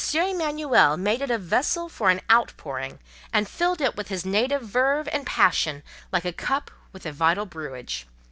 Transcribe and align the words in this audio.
Emanuel 0.15 0.97
made 0.97 1.21
it 1.21 1.29
a 1.29 1.37
vessel 1.37 1.87
for 1.87 2.09
an 2.09 2.21
outpouring, 2.31 2.97
and 3.31 3.47
filled 3.47 3.79
it 3.79 3.95
with 3.95 4.07
his 4.07 4.25
native 4.25 4.63
verve 4.63 5.07
and 5.11 5.27
passion 5.27 5.83
like 6.11 6.25
a 6.25 6.33
cup 6.33 6.71
with 6.91 7.05
a 7.05 7.11
vital 7.11 7.45
brewage. 7.45 8.07